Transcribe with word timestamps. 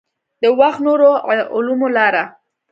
د 0.41 0.43
وخت 0.59 0.79
نورو 0.87 1.09
علومو 1.55 1.87
لاره. 1.97 2.23